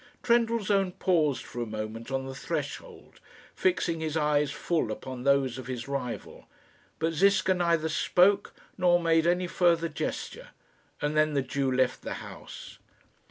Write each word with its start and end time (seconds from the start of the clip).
Trendellsohn 0.23 0.93
paused 0.93 1.43
for 1.43 1.61
a 1.61 1.67
moment 1.67 2.09
on 2.09 2.25
the 2.25 2.33
threshold, 2.33 3.19
fixing 3.53 3.99
his 3.99 4.17
eyes 4.17 4.49
full 4.49 4.91
upon 4.91 5.21
those 5.21 5.59
of 5.59 5.67
his 5.67 5.87
rival; 5.87 6.47
but 6.97 7.13
Ziska 7.13 7.53
neither 7.53 7.87
spoke 7.87 8.51
nor 8.79 8.99
made 8.99 9.27
any 9.27 9.45
further 9.45 9.89
gesture, 9.89 10.47
and 11.03 11.15
then 11.15 11.35
the 11.35 11.43
Jew 11.43 11.71
left 11.71 12.01
the 12.01 12.15
house. 12.15 12.79